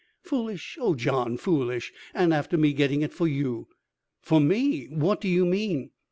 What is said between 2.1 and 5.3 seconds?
And after me getting it for you!" "For me! What do